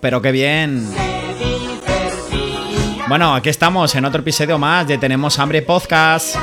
[0.00, 0.90] Espero que bien.
[3.06, 6.36] Bueno, aquí estamos en otro episodio más de Tenemos Hambre Podcast.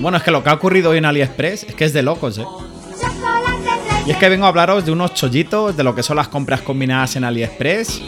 [0.00, 2.38] Bueno, es que lo que ha ocurrido hoy en AliExpress es que es de locos,
[2.38, 2.44] ¿eh?
[4.04, 6.60] Y es que vengo a hablaros de unos chollitos, de lo que son las compras
[6.62, 8.02] combinadas en AliExpress.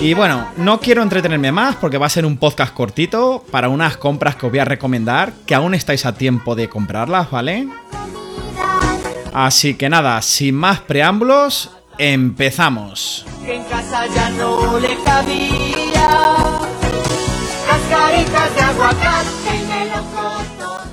[0.00, 3.98] Y bueno, no quiero entretenerme más porque va a ser un podcast cortito para unas
[3.98, 7.68] compras que os voy a recomendar, que aún estáis a tiempo de comprarlas, ¿vale?
[9.32, 13.24] Así que nada, sin más preámbulos, empezamos.
[13.44, 16.60] que en casa ya no le cabía.
[18.30, 20.88] De aguacate y melocotón.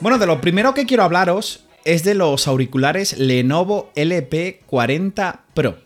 [0.00, 5.78] Bueno, de lo primero que quiero hablaros es de los auriculares Lenovo LP40 Pro.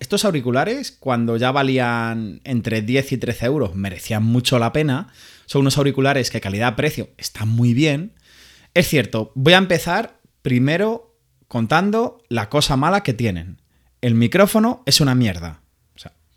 [0.00, 5.08] Estos auriculares, cuando ya valían entre 10 y 13 euros, merecían mucho la pena.
[5.46, 8.12] Son unos auriculares que calidad-precio están muy bien.
[8.74, 13.60] Es cierto, voy a empezar primero contando la cosa mala que tienen.
[14.00, 15.60] El micrófono es una mierda.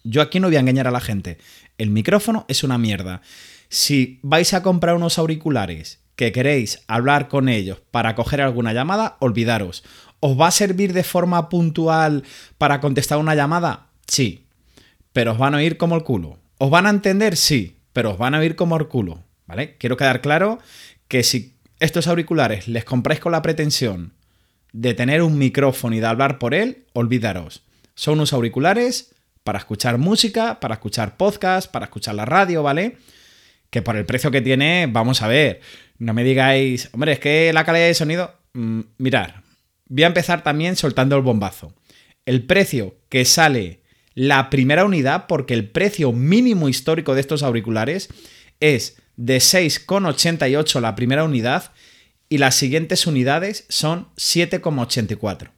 [0.04, 1.38] Yo aquí no voy a engañar a la gente.
[1.78, 3.22] El micrófono es una mierda.
[3.68, 9.16] Si vais a comprar unos auriculares que queréis hablar con ellos para coger alguna llamada,
[9.20, 9.84] olvidaros.
[10.22, 12.24] ¿Os va a servir de forma puntual
[12.58, 13.90] para contestar una llamada?
[14.08, 14.48] Sí.
[15.14, 16.40] Pero os van a oír como el culo.
[16.58, 17.38] ¿Os van a entender?
[17.38, 17.78] Sí.
[17.94, 19.22] Pero os van a oír como el culo.
[19.46, 19.78] ¿Vale?
[19.78, 20.58] Quiero quedar claro
[21.08, 24.14] que si estos auriculares les compráis con la pretensión
[24.74, 27.64] de tener un micrófono y de hablar por él, olvidaros.
[27.96, 32.98] Son unos auriculares para escuchar música, para escuchar podcast, para escuchar la radio, ¿vale?
[33.70, 35.62] Que por el precio que tiene, vamos a ver.
[35.98, 38.36] No me digáis, hombre, es que la calidad de sonido.
[38.54, 39.44] Mm, mirar,
[39.88, 41.74] voy a empezar también soltando el bombazo.
[42.26, 43.82] El precio que sale
[44.14, 48.10] la primera unidad, porque el precio mínimo histórico de estos auriculares
[48.60, 51.74] es de 6,88 la primera unidad
[52.30, 55.52] y las siguientes unidades son 7,84.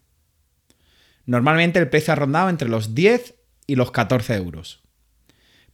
[1.28, 3.36] Normalmente el precio ha rondado entre los 10
[3.68, 4.82] y los 14 euros.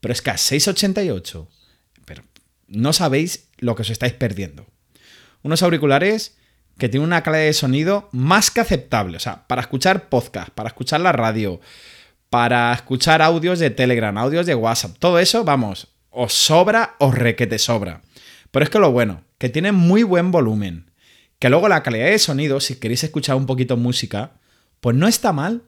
[0.02, 1.48] Pero es que a 6,88.
[2.04, 2.24] Pero
[2.68, 4.68] no sabéis lo que os estáis perdiendo.
[5.42, 6.36] Unos auriculares
[6.78, 9.16] que tienen una calidad de sonido más que aceptable.
[9.16, 11.62] O sea, para escuchar podcast, para escuchar la radio,
[12.30, 14.98] para escuchar audios de Telegram, audios de WhatsApp.
[15.00, 18.02] Todo eso, vamos, os sobra, os requete sobra.
[18.50, 20.90] Pero es que lo bueno, que tiene muy buen volumen.
[21.38, 24.32] Que luego la calidad de sonido, si queréis escuchar un poquito música,
[24.82, 25.62] pues no está mal.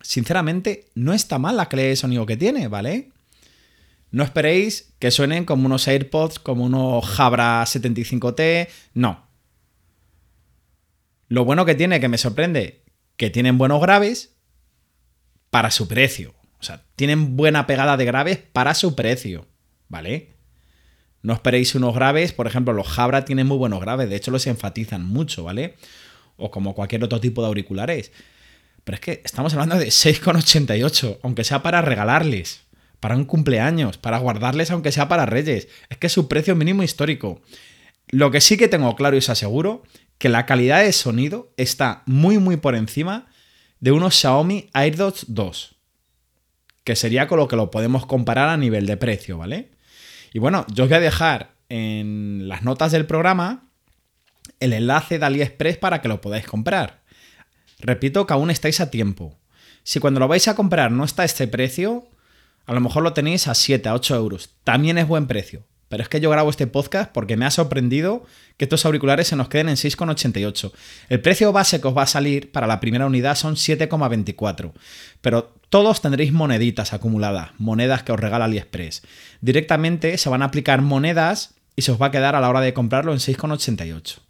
[0.00, 3.12] Sinceramente, no está mal la calidad de sonido que tiene, ¿vale?
[4.10, 8.68] No esperéis que suenen como unos AirPods, como unos Jabra 75T.
[8.94, 9.24] No.
[11.28, 12.82] Lo bueno que tiene, que me sorprende,
[13.16, 14.34] que tienen buenos graves
[15.50, 16.37] para su precio.
[16.60, 19.46] O sea, tienen buena pegada de graves para su precio,
[19.88, 20.34] ¿vale?
[21.22, 24.46] No esperéis unos graves, por ejemplo, los Jabra tienen muy buenos graves, de hecho los
[24.46, 25.76] enfatizan mucho, ¿vale?
[26.36, 28.12] O como cualquier otro tipo de auriculares.
[28.84, 32.62] Pero es que estamos hablando de 6,88, aunque sea para regalarles,
[33.00, 35.68] para un cumpleaños, para guardarles aunque sea para Reyes.
[35.88, 37.42] Es que es su precio mínimo histórico.
[38.08, 39.82] Lo que sí que tengo claro y os aseguro,
[40.18, 43.26] que la calidad de sonido está muy muy por encima
[43.80, 45.76] de unos Xiaomi AirDots 2,
[46.88, 49.68] que sería con lo que lo podemos comparar a nivel de precio, ¿vale?
[50.32, 53.68] Y bueno, yo os voy a dejar en las notas del programa
[54.58, 57.02] el enlace de AliExpress para que lo podáis comprar.
[57.78, 59.38] Repito que aún estáis a tiempo.
[59.82, 62.08] Si cuando lo vais a comprar no está este precio,
[62.64, 64.54] a lo mejor lo tenéis a 7, a 8 euros.
[64.64, 65.66] También es buen precio.
[65.90, 68.24] Pero es que yo grabo este podcast porque me ha sorprendido
[68.56, 70.72] que estos auriculares se nos queden en 6,88.
[71.10, 74.72] El precio base que os va a salir para la primera unidad son 7,24.
[75.20, 79.02] Pero todos tendréis moneditas acumuladas, monedas que os regala AliExpress.
[79.40, 82.60] Directamente se van a aplicar monedas y se os va a quedar a la hora
[82.60, 84.20] de comprarlo en 6,88.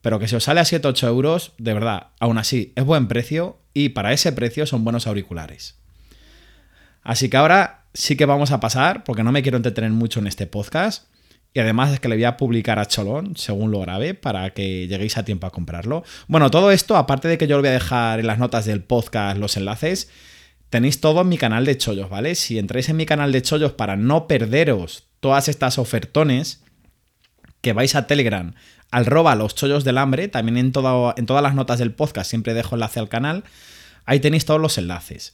[0.00, 3.58] Pero que si os sale a 7-8 euros, de verdad, aún así es buen precio
[3.74, 5.76] y para ese precio son buenos auriculares.
[7.02, 10.26] Así que ahora sí que vamos a pasar, porque no me quiero entretener mucho en
[10.26, 11.06] este podcast.
[11.54, 14.86] Y además es que le voy a publicar a Cholón, según lo grabe, para que
[14.86, 16.04] lleguéis a tiempo a comprarlo.
[16.26, 18.82] Bueno, todo esto, aparte de que yo lo voy a dejar en las notas del
[18.82, 20.10] podcast los enlaces,
[20.70, 22.34] tenéis todo en mi canal de chollos, ¿vale?
[22.34, 26.62] Si entráis en mi canal de chollos para no perderos todas estas ofertones,
[27.60, 28.54] que vais a Telegram,
[28.90, 32.54] al roba los chollos del hambre, también en, en todas las notas del podcast siempre
[32.54, 33.44] dejo enlace al canal,
[34.04, 35.32] ahí tenéis todos los enlaces.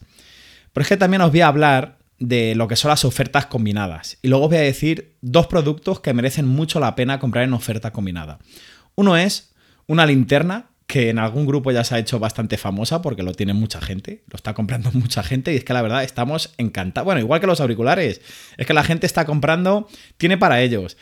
[0.72, 4.19] Pero es que también os voy a hablar de lo que son las ofertas combinadas.
[4.22, 7.52] Y luego os voy a decir dos productos que merecen mucho la pena comprar en
[7.52, 8.38] oferta combinada.
[8.94, 9.52] Uno es
[9.86, 13.52] una linterna que en algún grupo ya se ha hecho bastante famosa porque lo tiene
[13.52, 17.05] mucha gente, lo está comprando mucha gente y es que la verdad estamos encantados.
[17.05, 18.20] Bueno, igual que los auriculares,
[18.56, 19.88] es que la gente está comprando,
[20.19, 20.96] tiene para ellos.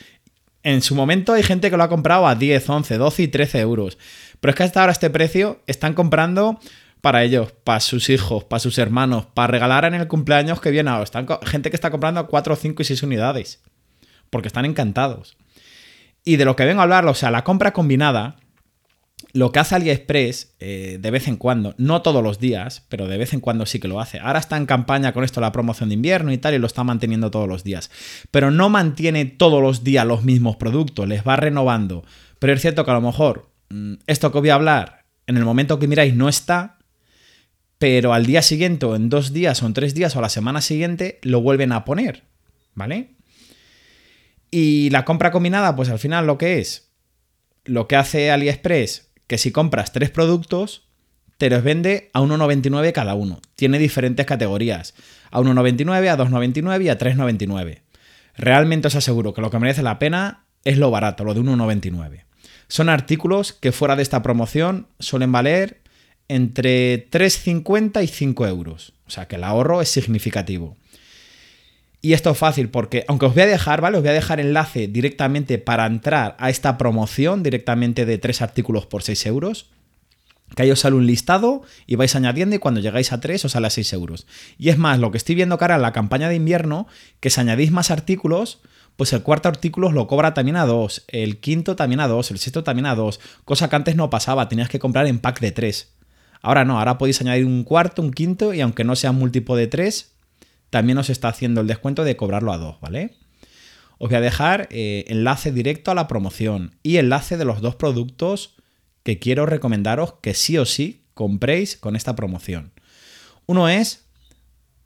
[0.63, 3.59] En su momento hay gente que lo ha comprado a 10, 11, 12 y 13
[3.59, 3.99] euros.
[4.39, 6.59] Pero es que hasta ahora este precio están comprando
[7.01, 11.03] para ellos, para sus hijos, para sus hermanos, para regalar en el cumpleaños que viene.
[11.03, 13.61] Están gente que está comprando 4, 5 y 6 unidades.
[14.31, 15.37] Porque están encantados.
[16.25, 18.37] Y de lo que vengo a hablar, o sea, la compra combinada,
[19.33, 23.17] lo que hace AliExpress eh, de vez en cuando, no todos los días, pero de
[23.17, 24.19] vez en cuando sí que lo hace.
[24.19, 26.83] Ahora está en campaña con esto la promoción de invierno y tal, y lo está
[26.83, 27.89] manteniendo todos los días.
[28.29, 32.05] Pero no mantiene todos los días los mismos productos, les va renovando.
[32.37, 35.45] Pero es cierto que a lo mejor mm, esto que voy a hablar, en el
[35.45, 36.77] momento que miráis no está,
[37.79, 40.61] pero al día siguiente, o en dos días, o en tres días, o la semana
[40.61, 42.23] siguiente, lo vuelven a poner.
[42.75, 43.15] ¿Vale?
[44.51, 46.91] Y la compra combinada, pues al final lo que es,
[47.65, 50.83] lo que hace AliExpress, que si compras tres productos,
[51.39, 53.41] te los vende a 1,99 cada uno.
[53.55, 54.93] Tiene diferentes categorías,
[55.31, 57.81] a 1,99, a 2,99 y a 3,99.
[58.37, 62.25] Realmente os aseguro que lo que merece la pena es lo barato, lo de 1,99.
[62.67, 65.81] Son artículos que fuera de esta promoción suelen valer
[66.27, 68.93] entre 3,50 y 5 euros.
[69.07, 70.77] O sea que el ahorro es significativo.
[72.05, 73.95] Y esto es fácil porque, aunque os voy a dejar, ¿vale?
[73.95, 78.85] Os voy a dejar enlace directamente para entrar a esta promoción directamente de 3 artículos
[78.85, 79.69] por 6 euros.
[80.53, 83.53] Que ahí os sale un listado y vais añadiendo y cuando llegáis a 3 os
[83.53, 84.27] sale a 6 euros.
[84.57, 86.87] Y es más, lo que estoy viendo cara en la campaña de invierno,
[87.21, 88.59] que si añadís más artículos,
[88.97, 92.31] pues el cuarto artículo os lo cobra también a 2, el quinto también a 2,
[92.31, 95.39] el sexto también a 2, cosa que antes no pasaba, tenías que comprar en pack
[95.39, 95.93] de 3.
[96.41, 99.67] Ahora no, ahora podéis añadir un cuarto, un quinto y aunque no sea múltiplo de
[99.67, 100.12] 3,
[100.73, 103.15] también os está haciendo el descuento de cobrarlo a 2, ¿vale?
[103.99, 107.75] Os voy a dejar eh, enlace directo a la promoción y enlace de los dos
[107.75, 108.55] productos
[109.03, 112.71] que quiero recomendaros que sí o sí compréis con esta promoción.
[113.45, 114.05] Uno es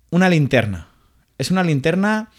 [0.09, 0.89] una linterna.
[1.37, 2.31] Es una linterna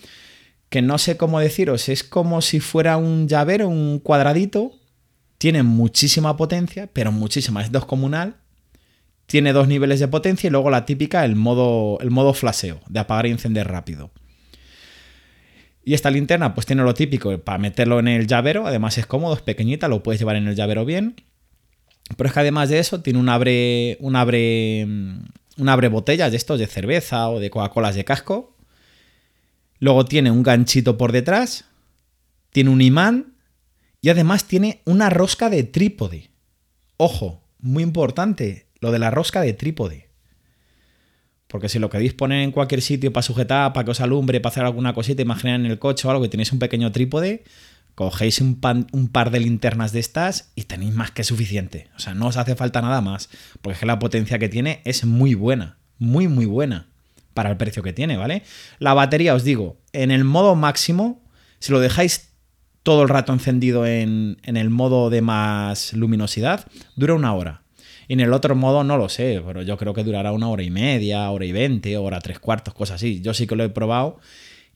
[0.69, 4.73] que no sé cómo deciros, es como si fuera un llavero, un cuadradito.
[5.39, 8.37] Tiene muchísima potencia, pero muchísima, es descomunal
[9.29, 12.99] tiene dos niveles de potencia y luego la típica, el modo, el modo flaseo, de
[12.99, 14.11] apagar y encender rápido.
[15.85, 19.35] Y esta linterna pues tiene lo típico para meterlo en el llavero, además es cómodo,
[19.35, 21.15] es pequeñita, lo puedes llevar en el llavero bien.
[22.17, 26.39] Pero es que además de eso tiene un abre, un abre, un abre botellas de
[26.39, 28.57] estos de cerveza o de Coca-Cola de casco.
[29.79, 31.67] Luego tiene un ganchito por detrás,
[32.51, 33.35] tiene un imán
[34.01, 36.31] y además tiene una rosca de trípode.
[36.97, 40.09] Ojo, muy importante, lo de la rosca de trípode.
[41.49, 44.53] Porque si lo queréis poner en cualquier sitio para sujetar, para que os alumbre, para
[44.53, 47.45] hacer alguna cosita, imaginad en el coche o algo que tenéis un pequeño trípode,
[47.95, 51.89] cogéis un, par de linternas de estas y tenéis más que suficiente.
[51.97, 53.31] O sea, no os hace falta nada más.
[53.63, 55.79] Porque es que la potencia que tiene es muy buena.
[55.99, 56.87] Muy, muy buena.
[57.33, 58.43] Para el precio que tiene, ¿vale?
[58.79, 61.23] La batería, os digo, en el modo máximo,
[61.61, 62.29] si lo dejáis
[62.83, 67.63] todo el rato encendido en, en el modo de más luminosidad, dura una hora.
[68.09, 70.63] Y en el otro modo no lo sé, pero yo creo que durará una hora
[70.63, 73.21] y media, hora y veinte, hora tres cuartos, cosas así.
[73.21, 74.19] Yo sí que lo he probado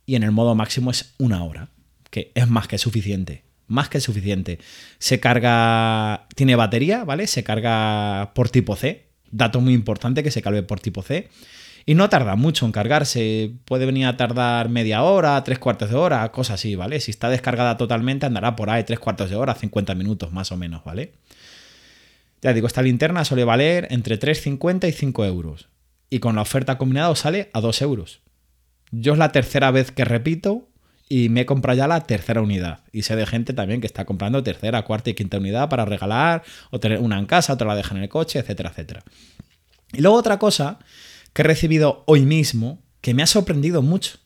[0.05, 1.71] y en el modo máximo es una hora,
[2.11, 3.45] que es más que suficiente.
[3.69, 4.59] Más que suficiente.
[4.99, 6.27] Se carga.
[6.35, 7.27] Tiene batería, ¿vale?
[7.27, 9.07] Se carga por tipo C.
[9.31, 11.31] Dato muy importante que se cargue por tipo C.
[11.87, 13.53] Y no tarda mucho en cargarse.
[13.65, 17.01] Puede venir a tardar media hora, tres cuartos de hora, cosas así, ¿vale?
[17.01, 20.59] Si está descargada totalmente, andará por ahí tres cuartos de hora, 50 minutos más o
[20.59, 21.15] menos, ¿vale?
[22.43, 25.69] Ya digo, esta linterna suele valer entre 3,50 y 5 euros.
[26.11, 28.21] Y con la oferta combinada sale a 2 euros.
[28.91, 30.69] Yo es la tercera vez que repito
[31.09, 32.81] y me he comprado ya la tercera unidad.
[32.91, 36.43] Y sé de gente también que está comprando tercera, cuarta y quinta unidad para regalar,
[36.71, 39.05] o tener una en casa, otra la dejan en el coche, etcétera, etcétera.
[39.93, 40.79] Y luego otra cosa
[41.33, 44.19] que he recibido hoy mismo que me ha sorprendido mucho.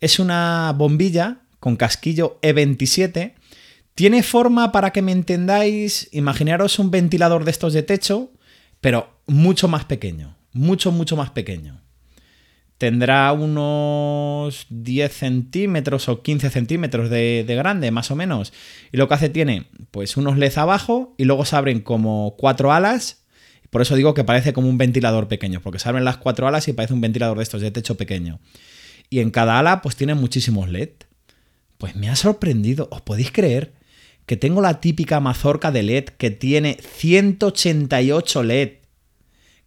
[0.00, 3.34] Es una bombilla con casquillo E27
[3.94, 8.30] tiene forma, para que me entendáis, imaginaros un ventilador de estos de techo,
[8.80, 11.82] pero mucho más pequeño, mucho, mucho más pequeño.
[12.78, 18.52] Tendrá unos 10 centímetros o 15 centímetros de, grande, más o menos.
[18.90, 22.72] Y lo que hace tiene, pues unos LEDs abajo y luego se abren como cuatro
[22.72, 23.24] alas.
[23.70, 26.66] Por eso digo que parece como un ventilador pequeño, porque se abren las cuatro alas
[26.66, 28.40] y parece un ventilador de estos de techo pequeño.
[29.10, 30.90] Y en cada ala, pues tiene muchísimos LED.
[31.78, 33.74] Pues me ha sorprendido, ¿os podéis creer?
[34.26, 38.72] Que tengo la típica mazorca de LED que tiene 188 LED,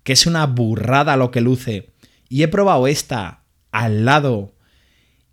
[0.04, 1.90] que es una burrada lo que luce,
[2.30, 4.56] y he probado esta al lado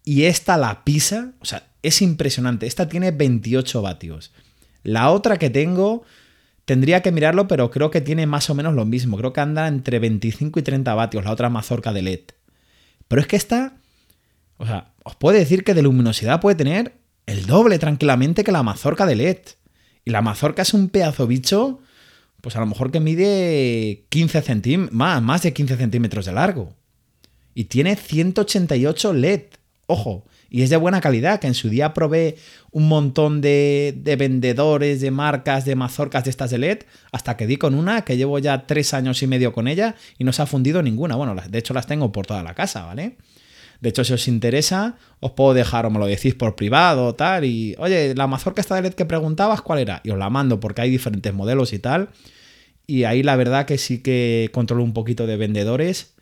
[0.05, 2.67] y esta la pisa, o sea, es impresionante.
[2.67, 4.33] Esta tiene 28 vatios.
[4.83, 6.03] La otra que tengo,
[6.65, 9.17] tendría que mirarlo, pero creo que tiene más o menos lo mismo.
[9.17, 12.21] Creo que anda entre 25 y 30 vatios, la otra mazorca de LED.
[13.09, 13.75] Pero es que esta,
[14.57, 16.95] o sea, os puedo decir que de luminosidad puede tener
[17.27, 19.39] el doble tranquilamente que la mazorca de LED.
[20.05, 21.81] Y la mazorca es un pedazo bicho,
[22.41, 26.75] pues a lo mejor que mide 15 centímetros, más, más de 15 centímetros de largo.
[27.55, 29.43] Y tiene 188 LED.
[29.87, 32.37] Ojo, y es de buena calidad, que en su día probé
[32.73, 36.79] un montón de, de, vendedores, de marcas, de mazorcas de estas de LED,
[37.11, 40.25] hasta que di con una que llevo ya tres años y medio con ella y
[40.25, 41.17] no se ha fundido ninguna.
[41.17, 43.17] Bueno, de hecho las tengo por toda la casa, ¿vale?
[43.83, 47.45] De hecho, si os interesa, os puedo dejar o me lo decís por privado tal.
[47.45, 50.01] Y, oye, la mazorca esta de LED que preguntabas, ¿cuál era?
[50.05, 52.11] Y os la mando porque hay diferentes modelos y tal.
[52.87, 56.15] Y ahí la verdad que sí que controlo un poquito de vendedores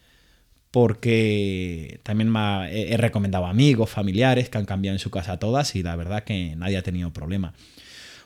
[0.70, 5.82] porque también me he recomendado amigos, familiares que han cambiado en su casa todas y
[5.82, 7.52] la verdad que nadie ha tenido problema.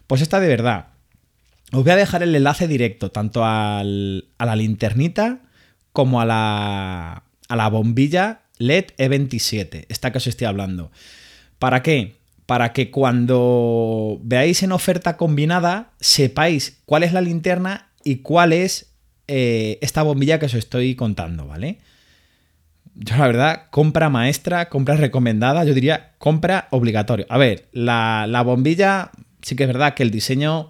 [0.06, 0.90] Pues esta de verdad.
[1.72, 5.40] Os voy a dejar el enlace directo tanto al, a la linternita
[5.92, 10.90] como a la, a la bombilla LED E27, esta que os estoy hablando.
[11.58, 12.16] ¿Para qué?
[12.46, 18.92] Para que cuando veáis en oferta combinada sepáis cuál es la linterna y cuál es
[19.28, 21.78] eh, esta bombilla que os estoy contando, ¿vale?
[22.94, 27.26] Yo la verdad, compra maestra, compra recomendada, yo diría compra obligatorio.
[27.28, 29.10] A ver, la, la bombilla,
[29.42, 30.68] sí que es verdad que el diseño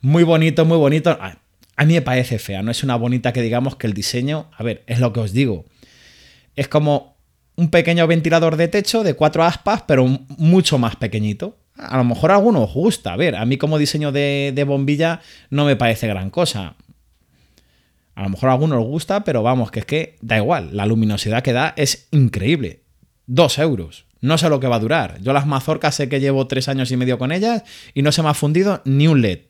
[0.00, 1.10] muy bonito, muy bonito.
[1.10, 1.38] A,
[1.76, 4.62] a mí me parece fea, no es una bonita que digamos que el diseño, a
[4.62, 5.64] ver, es lo que os digo.
[6.56, 7.13] Es como
[7.56, 11.58] un pequeño ventilador de techo de cuatro aspas, pero mucho más pequeñito.
[11.76, 13.12] A lo mejor a alguno os gusta.
[13.12, 15.20] A ver, a mí como diseño de, de bombilla
[15.50, 16.76] no me parece gran cosa.
[18.14, 20.86] A lo mejor a algunos os gusta, pero vamos, que es que da igual, la
[20.86, 22.82] luminosidad que da es increíble.
[23.26, 24.06] Dos euros.
[24.20, 25.20] No sé lo que va a durar.
[25.20, 28.22] Yo las mazorcas sé que llevo tres años y medio con ellas y no se
[28.22, 29.40] me ha fundido ni un LED.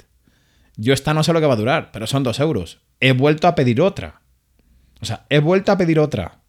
[0.76, 2.80] Yo esta no sé lo que va a durar, pero son dos euros.
[3.00, 4.22] He vuelto a pedir otra.
[5.00, 6.40] O sea, he vuelto a pedir otra.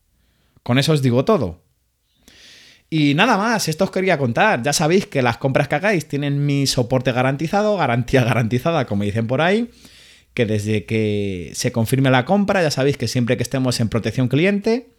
[0.65, 1.61] Con eso os digo todo.
[2.89, 4.63] Y nada más, esto os quería contar.
[4.63, 9.27] Ya sabéis que las compras que hagáis tienen mi soporte garantizado, garantía garantizada, como dicen
[9.27, 9.69] por ahí
[10.33, 14.27] que desde que se confirme la compra, ya sabéis que siempre que estemos en protección
[14.27, 14.89] cliente,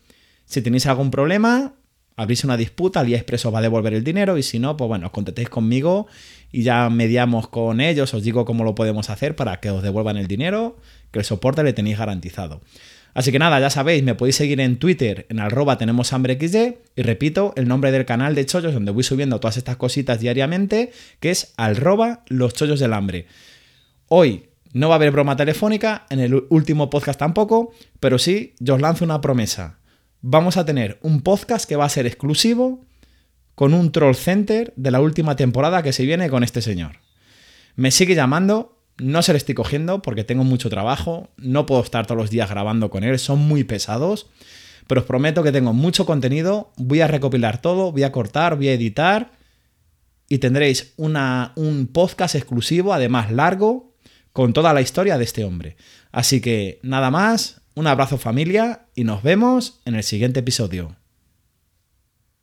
[0.45, 1.75] si tenéis algún problema,
[2.15, 5.07] abrís una disputa, AliExpress os va a devolver el dinero y si no, pues bueno,
[5.07, 6.07] os contactéis conmigo
[6.53, 10.17] y ya mediamos con ellos, os digo cómo lo podemos hacer para que os devuelvan
[10.17, 10.77] el dinero,
[11.11, 12.63] que el soporte le tenéis garantizado.
[13.17, 16.37] Así que nada, ya sabéis, me podéis seguir en Twitter en arroba tenemos hambre
[16.97, 20.93] y repito el nombre del canal de Chollos donde voy subiendo todas estas cositas diariamente,
[21.19, 23.25] que es arroba los chollos del hambre.
[24.09, 28.75] Hoy no va a haber broma telefónica, en el último podcast tampoco, pero sí, yo
[28.75, 29.79] os lanzo una promesa.
[30.21, 32.85] Vamos a tener un podcast que va a ser exclusivo
[33.55, 36.99] con un troll center de la última temporada que se viene con este señor.
[37.77, 42.07] Me sigue llamando, no se le estoy cogiendo porque tengo mucho trabajo, no puedo estar
[42.07, 44.29] todos los días grabando con él, son muy pesados,
[44.87, 48.69] pero os prometo que tengo mucho contenido, voy a recopilar todo, voy a cortar, voy
[48.69, 49.33] a editar
[50.29, 53.95] y tendréis un podcast exclusivo, además largo,
[54.33, 55.76] con toda la historia de este hombre.
[56.12, 60.97] Así que nada más, un abrazo familia y nos vemos en el siguiente episodio.